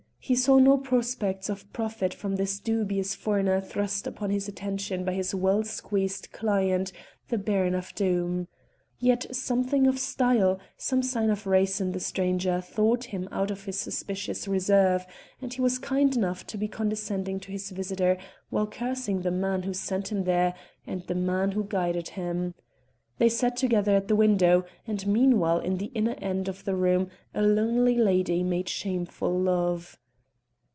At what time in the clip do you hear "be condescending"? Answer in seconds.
16.57-17.39